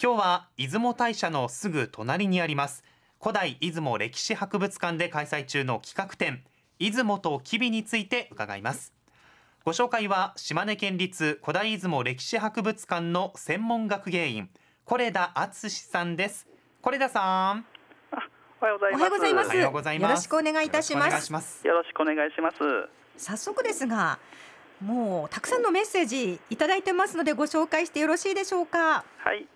[0.00, 2.84] 今日は出雲大社のすぐ隣にあります
[3.20, 6.44] 古代出雲歴史博物館で開催中の企画展
[6.78, 8.92] 出雲と吉備について伺います
[9.64, 14.50] ご紹介は島根県立古代出雲歴史博物館の専門学芸員
[14.86, 16.46] 是田敦さんです
[16.80, 17.66] 是田さん
[18.60, 19.02] おはようございます。
[19.02, 20.10] おはようございます。
[20.10, 21.02] よろしくお願いいたしま
[21.40, 21.64] す。
[21.64, 22.56] よろしくお願いします。
[23.16, 24.18] 早速ですが、
[24.80, 29.04] もうたくさんのメッセージいただいてますのでご紹介してよろしいでしょうか？
[29.18, 29.46] はい。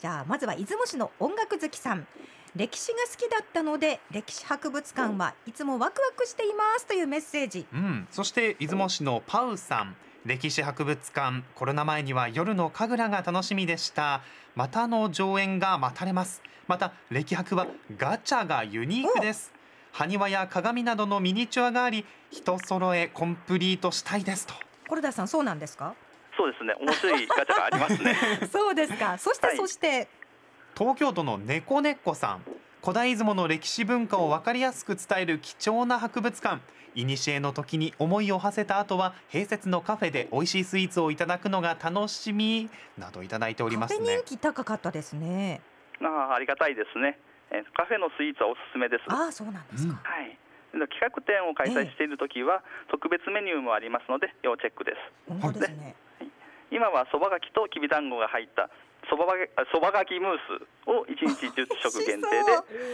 [0.00, 2.06] じゃあまずは出雲市の音楽好きさん。
[2.54, 7.66] 歴史が好きだったので歴史博物館はいつもワクワクしていますというメッセージ。
[7.72, 8.08] うん。
[8.10, 9.96] そして出雲市のパウさん。
[10.24, 14.22] 歴史博物館コロナ前には夜の神楽が楽しみでした
[14.56, 19.52] またの上演が待たれますまた歴博はガチャがユニークです
[19.92, 24.54] 埴輪や鏡などのミニチュアがあり人揃えコンプリートしたいですと
[24.88, 25.94] コルダさんそうなんですか？
[26.36, 26.74] そうですね。
[26.80, 28.14] 面白いガチャがありますね。
[28.50, 29.18] そうですか。
[29.18, 30.08] そして、はい、そして。
[30.76, 32.42] 東京都の猫猫さん。
[32.82, 36.60] 古代出雲の歴史文化を分かりやすく伝える貴重な博物館。
[36.94, 42.70] 古の時に思いを馳せた後は併設のカフェで美味しいスイーツをいただくのが楽しみ。
[42.96, 44.16] などいただいておりますね。
[44.16, 45.60] 人気高かったですね。
[46.00, 47.18] あありがたいですね。
[47.74, 49.04] カフェのスイーツはおすすめです。
[49.08, 50.38] ああそうなんですか、うん、はい。
[50.72, 55.32] 企画展を開催している時は、特別メニューもありますので要チェックです。
[55.40, 55.96] 本当ですね。
[56.70, 58.70] 今はそばがきときびだんごが入った
[59.08, 59.26] そば
[59.72, 62.26] そばがきムースを1日10食限定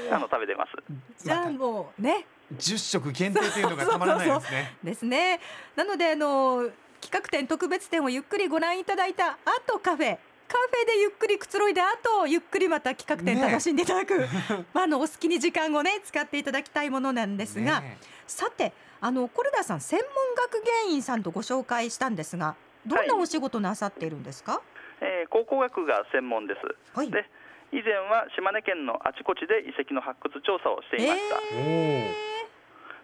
[0.09, 1.25] であの食べてます。
[1.25, 2.27] じゃあもうね。
[2.55, 4.77] 10食限定というのがたまらないですね。
[4.85, 5.41] ですね。
[5.75, 6.69] なのであの
[7.01, 10.19] 企画展特別展をゆっくりご覧いただいた後カフェ。
[10.49, 14.29] カフェでゆっくりくつろいであとゆっくりまた企画展楽しんでいただく、ね、
[14.75, 22.55] まあ、あのお好きに時間をね使っていただきたいものなんですが、ね、さてあのコルダさん専門学芸員さんとご紹介したんですが
[22.87, 24.63] どんなお仕事なさっているんですか、はい、
[25.01, 26.61] えー、考古学が専門です、
[26.97, 27.25] はい、で
[27.73, 32.15] 以前は島根県のあちこちで遺跡の発掘調査をしていました、え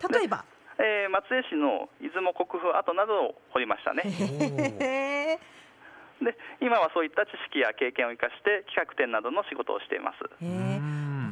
[0.00, 0.12] ー。
[0.12, 0.44] 例えば、
[0.78, 4.02] えー、松江市の出雲国府跡などを掘りましたね。
[6.20, 10.18] で今はそういった知識や経験を生かして企画展などの仕事をしています。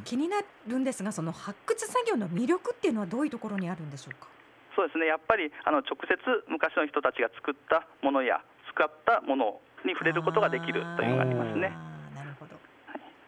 [0.04, 4.28] 気になるんですがその発掘作業の魅力っていうのはどういうところにあるんでしょうか？
[4.76, 6.14] そうですねやっぱりあの直接
[6.46, 11.72] 昔の人たちが作ったものや使ったものに触れることができるというのがありますね。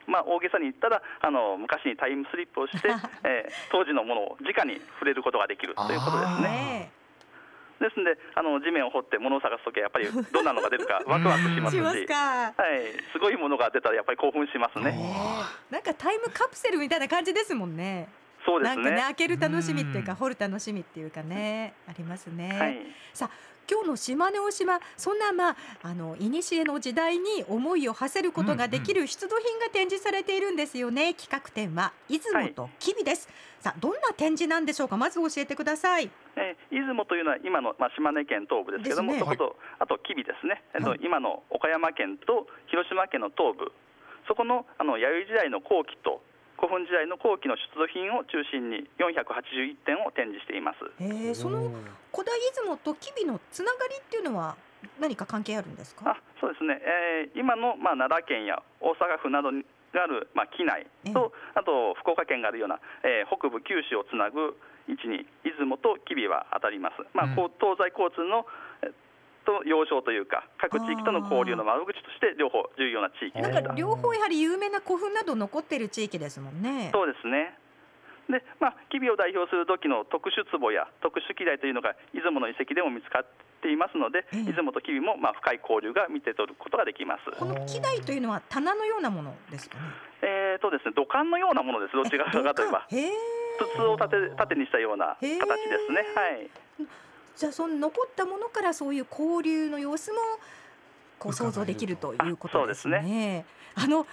[0.08, 2.88] まあ、大げさに言ったらあの昔にタイムスリップをして、
[3.24, 6.90] えー、当時のものを直に触れることができるということですね。
[7.78, 14.98] ですのであの地面を掘って物を探すときはやっぱりどんなのが出るかワクワクしますしはい、すごいものが出たらやっぱり興奮しますね。
[15.70, 18.08] なんかタイムカプセルみたいな感じですもんね。
[18.46, 18.82] そうですね。
[18.82, 22.58] なんかね開ける楽しみっていうか掘る楽しみっていうかねありますね。
[22.58, 22.78] はい、
[23.12, 23.30] さあ
[23.70, 34.96] 今日の島根大島そんなまああの古の時代に思いを馳せることができる出土品が展示されているんですよね、企画展は出雲と吉備です、はい、さあどんな展示なんでしょうか？
[34.96, 43.70] まず教えてください、えー、出雲というのは今の、まあ、島根県東部ですけども、ね、そこと、あと吉備ですね、えっと、今の岡山県と広島県の東部。
[44.26, 46.20] そこのあの弥生時代の後期と
[46.58, 50.78] 古墳時代の後期の出土品を中心に481点を展示しています。
[51.00, 51.70] えー、その
[52.12, 54.56] 古代出雲と吉備のつながりっていうのは
[55.00, 56.10] 何か関係あるんですか？
[56.10, 56.80] あ、そうですね。
[56.82, 59.64] えー、今のまあ奈良県や大阪府などに
[59.94, 64.58] があるまあ機内と、あと福岡県があるような、えー、北部九州をつなぐ
[64.88, 66.96] 位置に出雲と吉備は当たります。
[67.14, 68.44] まあ、うん、東西交通の
[69.48, 76.92] と要衝というか各地域との交流の窓口として両方重要な地域なんか両方やはり有名な古墳など残っている地域ですもんね。
[76.92, 77.56] そうですね。
[78.28, 83.26] でまあ、吉備を代表する土器の特殊壺や特殊器台というのが出雲の遺跡でも見つかっ
[83.64, 87.32] ていますので、ええ、出雲と吉備もまあ深い交流が見て取ることができます。
[87.40, 89.80] この器台というのは棚のようなものですかね。
[90.20, 95.40] えーとですね、土管のようなものです、どっちかといえば、筒を縦縦にしたような形で
[95.88, 96.04] すね。
[96.12, 97.07] はい
[97.38, 100.18] じゃあその残ったものからそういう交流の様子も
[101.20, 103.00] こう想像できるということですね。
[103.00, 103.44] すね
[103.76, 104.06] あの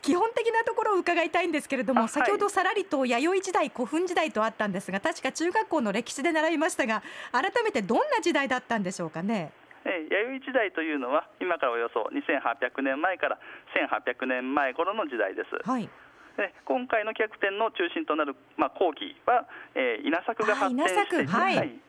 [0.00, 9.52] 基本的なところを伺いたいんですけれども、先ほどさらりと弥生時代古墳時代とあったんですが確か中学校の歴史で習いましたが改めてどんな時代だったんでしょうかね？
[9.84, 13.38] え弥生時代というのは今からおよそ2800年前から
[13.76, 15.68] 1800年前頃の時代です。
[15.68, 15.90] はい
[16.36, 21.80] で今回の客店の中心となる、まあ、後期は、えー、稲作が発展して、はい、はい、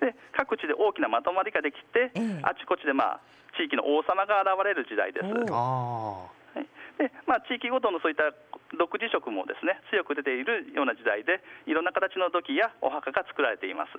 [0.00, 3.20] で各地で大きなまとまりができて、ええ、あちこちで、まあ、
[3.56, 5.28] 地域の王様が現れる時代です。
[7.00, 8.28] でまあ、地域ごとのそういった
[8.76, 13.96] 独自色もですね強く出ているような時代でいろんな形の土器やお墓が作られています。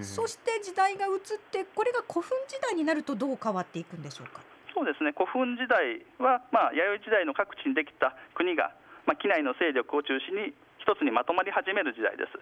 [0.00, 1.20] そして時代が移っ
[1.52, 4.40] てこれが古墳時代になるとどう変わっていくんでしょうか？
[4.72, 5.12] そうですね。
[5.12, 8.72] 古墳時代は、まあ、弥生時代の各地にできた国が、
[9.04, 12.40] まあ、機内の勢力を中心に一つにまとまり始める時代です。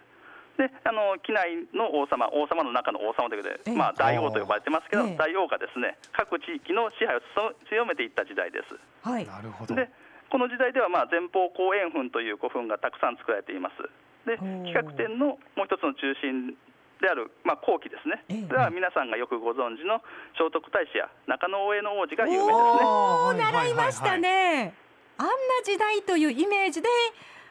[0.60, 7.24] であの機内の王様、王様の中の王様ということで、まあ、大王と呼ばれてますけど、大王がですね各地域の支配を
[7.72, 8.76] 強めていった時代です。
[9.00, 9.72] はい、なるほど。
[9.74, 9.88] で
[10.28, 13.80] この時代では、まあ、前方後円墳という古墳がたくさん作られています。
[14.28, 16.52] で企画展のもう一つの中心
[17.00, 20.04] である、まあ、後期ですね、ええ、では皆さんがよくご存知の
[20.36, 22.84] 聖徳太子や中野大江の王子が有名ですね。
[22.84, 24.74] お習いましたね、
[25.16, 25.32] あんな
[25.64, 26.88] 時代というイメージで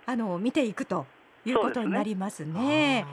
[0.06, 1.08] あの見ていくと
[1.46, 2.54] いうことになりますね。
[2.54, 3.06] すね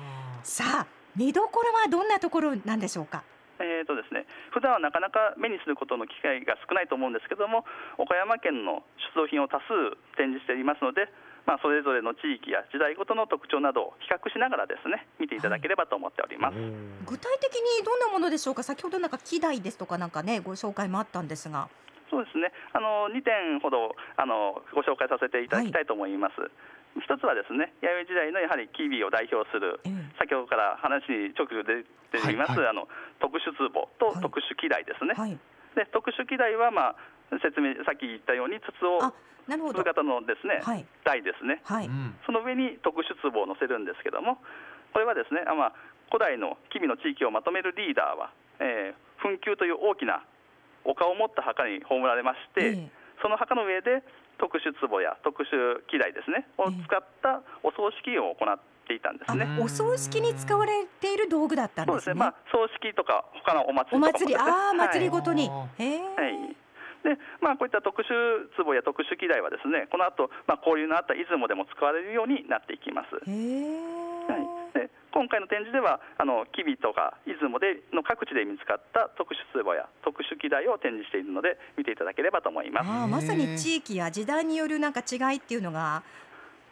[0.43, 0.87] さあ
[1.17, 3.23] 見どころはどんなところなんでしょうか？
[3.59, 7.65] えーとですね、普段はなかなか目にすることの機会が少ないと思うんですけども
[7.97, 8.85] 岡山県の
[9.17, 11.09] 出土品を多数展示していますので
[11.47, 16.65] まあ、それぞれの地域や時代ごとの特徴などを比較しながらですね見ていただければと思っております、はい、
[17.07, 18.65] 具体的にどんなものでしょうか？
[18.65, 21.69] 先ほどなんか機材ですとかなんかねご紹介もあったんですが
[22.11, 22.53] そうですね。
[22.73, 26.51] あの2点ほどあのご紹介させていただきたいと思います、はい、
[27.03, 32.89] 一つはですね弥生時代のやはりキビを代表する、えー、先ほどから話に直接出ています、はいはい、あの
[33.19, 33.69] 特殊壺
[33.99, 35.15] と特殊機台ですね、
[35.75, 36.97] で特殊機台はまあ
[37.43, 39.13] 説明さっき言ったように筒を
[39.47, 39.83] なるほど。
[39.83, 41.91] 型のですね、はい、台ですね、はい、
[42.27, 44.43] その上に特殊壺を載せるんですけども
[44.93, 45.73] これはですね、あまあ、
[46.11, 50.25] 古代の吉備の地域をまとめるリーダーは、えー、墳丘という大きな
[50.87, 52.89] 丘を持った墓に葬られまして、えー、
[53.23, 54.03] その墓の上で
[54.39, 59.59] 特殊壺や特殊機材ですねを使ったお葬式を行っていたんですね。
[59.61, 61.95] お葬式に使われている道具だったんですね。
[61.95, 62.15] そうですね。
[62.15, 65.49] まあ葬式とか他のお祭りとか、ね、お祭りああ祭りごとに。
[65.49, 66.57] はい、はい
[67.07, 73.23] でまあ、こういった特殊壺や特殊機材はですねこの後、まあ交流のあった出雲でも使われるようになっていきます。
[75.17, 86.05] 今回の展示ではあの吉備とか出雲での各地で見つかった特殊壺や特殊機材を展示しているので見ていただければと思いますあまさに地域や時代によるなんか違いっていうのが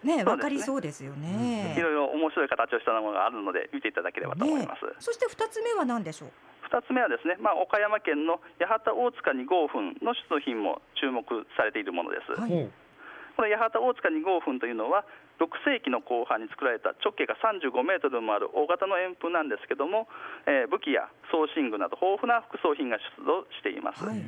[0.04, 1.72] ね、わかりそうですよね。
[1.78, 4.84] いろいろ面白い形をしたものがあるので見ていただければと思います。
[4.84, 6.28] ね、そして二つ目は何でしょう
[6.68, 11.24] ？2つ目はですね、まあ、岡山県の八幡大塚2号墳の出土品も注目
[11.56, 12.38] されているものです。
[12.38, 15.06] はい、この八幡大塚2号墳というのは
[15.40, 20.06] 6世紀の後半に作られた直径が35メートルもある大型の円墳なんですけども、
[20.46, 24.04] えー、武器や装身具など豊富な副葬品が出土しています。
[24.04, 24.22] はい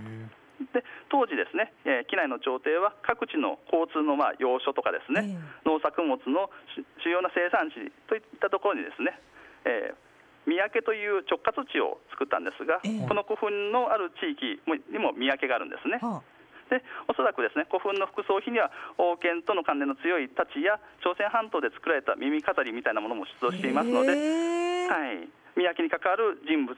[0.73, 0.81] で
[1.13, 6.49] 当時ですね、えー、機内の朝廷は各地の交通のまあ要所とかですね、えー、農作物の
[7.05, 9.21] 主要な生産地といったところにですね、
[9.69, 14.57] えー、三宅という直轄地を作ったんですが、えー、この古墳のある地域
[14.89, 16.01] にも三宅があるんですね。
[16.01, 16.36] はあ
[16.71, 26.77] でおそらくですね古墳の副葬品には王権との関連の強い太刀や朝鮮半島で作られた耳飾りみたいなものも出土していますので、えー、はい、三宅に関わる人物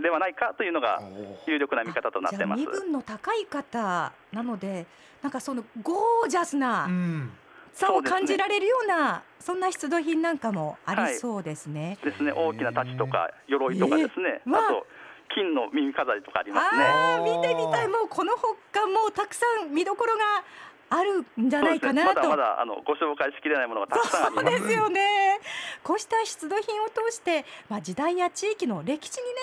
[0.00, 1.00] ではないかというのが
[1.46, 2.60] 有力な見方となってます。
[2.60, 4.86] 身分の高い方なので
[5.22, 7.30] なんかそのゴージャスな、うん。
[7.74, 11.98] さを感じられるようなそんな出土品なんかもありそうですね。
[12.02, 12.32] はい、ですね。
[12.32, 14.86] 大きな太刀とか鎧とかですね、えー、あと
[15.34, 16.84] 金の耳飾りとかありますね。
[16.84, 17.88] あ見てみたい。
[17.88, 20.44] もうこのほかもうたくさん見どころが
[20.90, 24.46] あるんじゃないかなと、ね、まだまだあのご紹介しきれないものがたくさんあります。
[24.46, 25.40] そうですよね
[25.82, 29.34] こうした出土品を通して、まあ、時代や地域の歴史にね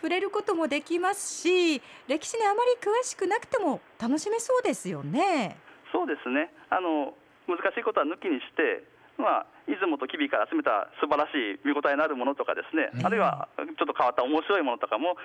[0.00, 5.56] 触れることもできますし歴史にあまり詳しくなくても楽しめそうですよね。
[5.92, 6.50] そうですね。
[6.70, 7.14] あの
[7.46, 8.82] 難しいことは抜きにして、
[9.18, 15.16] まあ、出雲と吉備から集めた素晴らしい見応えのあるものとかですね、あるいはちょっと変わった面白いものとかも、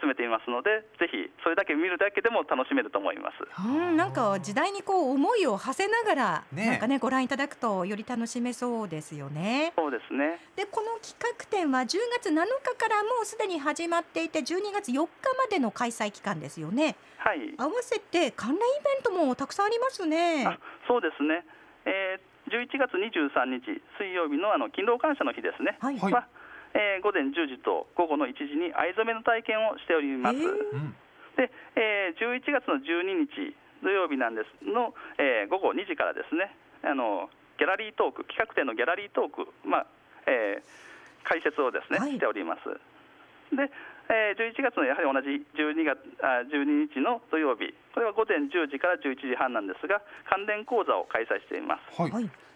[0.00, 9.72] 集めていますのでぜひそれだけ見るだけでも楽しめると思います、うん、なんか時代にこう思いを馳せながら、ね、なんかねご覧いただくとより楽しめそうですよね。
[9.76, 14.98] そうですねでこの企画展は10月7日からもうすでに始まっていて12月4日
[15.36, 16.96] までの開催期間ですよね。
[17.18, 17.54] はい。
[17.56, 20.44] 合わせて関連イベントもたくさんありますね。
[20.86, 21.44] そうですね。
[21.86, 26.28] えー11月23日水曜日のあの勤労感謝の日ですね、はい、は、
[26.74, 30.36] えー、午前10時と午後の1時に藍染めの体験をしております。
[30.36, 36.54] えー、で、えー、11月の12日土曜日なんですの、えー、午後2時からですね。
[36.84, 39.86] あのギャラリートーク企画展のギャラリートーク、まあ
[40.26, 42.68] えー、解説をですね、はい、しております。
[43.54, 43.70] で、
[44.08, 52.00] えー、11月のやはり同じ12月あ12日の土曜日、これは午前10時から11時半なんですが、関連講座を開催しています。
[52.00, 52.12] はい、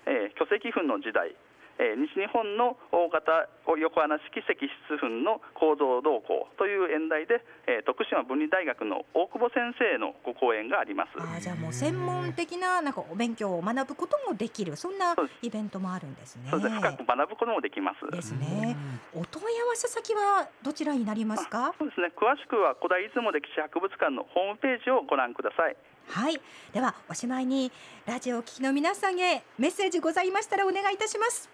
[0.06, 1.32] えー、巨石墳の時代、
[1.78, 11.10] えー、西日本の大型横穴式積筆粉の構造動向という演題で、えー、徳島文理大学の大久保先生のご講演があります。
[11.16, 16.48] あじゃあもう専門的ななんかお勉強を学ぶこともできるそんなイベントもあるんですね。
[16.50, 16.74] そうです。
[16.74, 18.10] 深く学ぶこともできます。
[18.10, 18.76] ですね。
[19.14, 21.74] お問い合わせ先はどちらになりますか？
[21.78, 22.10] そうですね。
[22.16, 25.76] 詳しくは古代出雲歴史博物館のホームページをご覧ください
[26.08, 26.40] はい。
[26.72, 27.70] ではおしまいに
[28.06, 31.48] ラジオを聴きの皆さんへメッセージございましたらお願いいたします。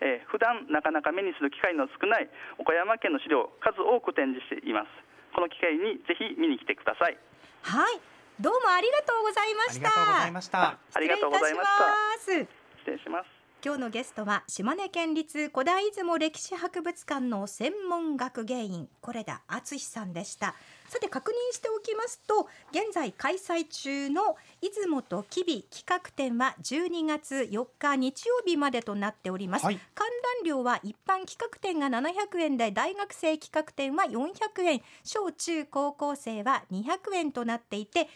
[0.00, 4.88] えー、普段なかなか目にする機会の少ない岡山県の資料数多く展示しています。
[5.34, 7.16] この機会にぜひ見に来てください。
[7.62, 8.00] はい。
[8.40, 9.88] どうもありがとうございました。
[9.88, 10.78] ありがとうございました。
[10.94, 12.62] ありがとうございました。
[12.82, 20.56] 失礼します今日のゲストは島根県立古代出雲歴史博物館の専門学芸員是枝敦さんでした。
[20.88, 30.08] さて確認しておきますと現在開催中の出雲と吉備企画展は12月4日日曜日までとなっております、はい、観
[30.40, 34.82] 覧料は一般企画展が700円で大学生企画展は400円。
[35.04, 38.08] 小中高校生は200円となっていて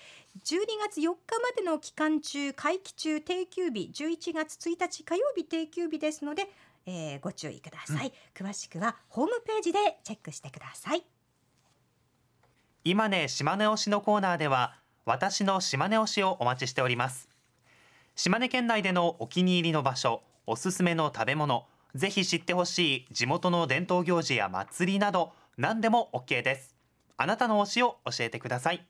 [0.45, 1.15] 12月4日ま
[1.57, 6.51] での期間中会期中定休日11月1日火曜日定休日ですので、
[6.85, 11.05] えー、ご注意ください、うん、詳しくはホームページでチェックしてください。
[12.85, 14.77] 今ね島根推しのコーナーでは
[15.07, 17.29] 私の島根推しをお待ちしております。
[18.15, 26.77] 島根県内でのお気に入りの場所おすすめの食べ物ぜひ知ってほしい地元の伝統行事や祭りなど何でも OK です。
[27.17, 28.87] あなたの推しを教えてください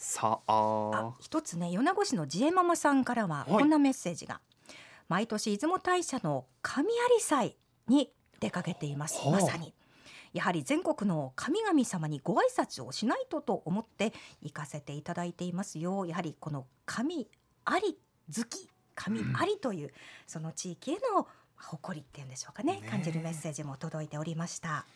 [0.00, 1.12] さあ。
[1.20, 4.40] 一つね米子市のジエママさんからはこんなメッセージが、
[5.08, 7.54] 毎年出雲大社の神有祭
[7.86, 9.20] に出かけています。
[9.28, 9.74] まさに。
[10.32, 16.06] やはり全国の神々様にご挨拶をしないとと思って行かせていただいていますよ。
[16.06, 17.28] やはりこの神
[17.66, 17.98] あり
[18.34, 19.90] 好き神ありという、うん、
[20.26, 24.86] その地域への誇りっていうんでしょうかね、ね、感じるメッセージも届いておりました。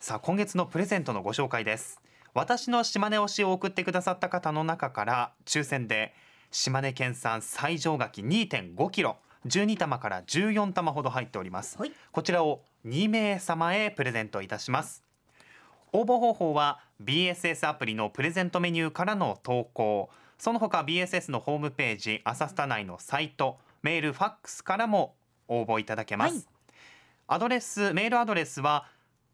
[0.00, 2.00] さあ今月のプレゼントのご紹介です
[2.38, 6.14] 私の島根推しを送ってくださった方の中から抽選で
[6.52, 9.16] 島根県産最上柿2.5キロ
[9.48, 15.02] 12玉から14玉ほど入っております、はい、こちらを2名様へプレゼントいたします。
[15.92, 20.08] 応募方法は BSS アプリのプレゼントメニューからの投稿。
[20.38, 25.16] その他 BSS のホームページアサスタ内のサイトメールファックスからも
[25.48, 26.44] 応募いただけます、はい、
[27.26, 28.86] アドレスメールアドレスは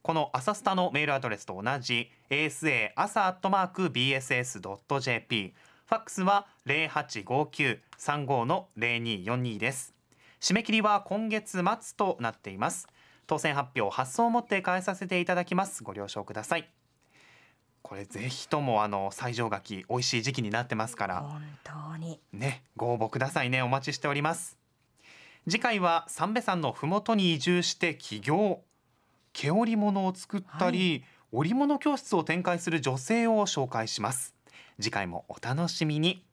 [0.04, 5.54] このアサスタのメールアドレスと同じ asa 朝アットマーク bss.jp
[5.86, 9.94] ファックスは085935の0242です。
[10.42, 12.86] 締め切りは今月末となっています。
[13.26, 15.82] 当選発表発送をもって返させていただきます。
[15.82, 16.68] ご了承ください。
[17.80, 21.20] これぜひともあの最上柿美味しい時期になってますから。
[21.22, 22.20] 本当に。
[22.30, 23.62] ねご応募くださいね。
[23.62, 24.58] お待ちしております。
[25.48, 28.60] 次回は三瓶山のふもとに移住して起業
[29.34, 34.34] 毛織物を作ったり、はい、織物教室を展開する女性を紹介します。
[34.80, 36.24] 次回もお楽しみに